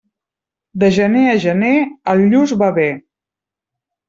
De 0.83 0.87
gener 0.95 1.25
a 1.33 1.35
gener 1.43 1.75
el 2.15 2.25
lluç 2.33 2.55
va 2.63 2.71
bé. 2.81 2.89